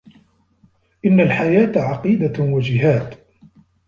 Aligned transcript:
إن 1.05 1.19
الحياة 1.19 1.71
عقيدة 1.75 2.43
وجهاد 2.43 3.15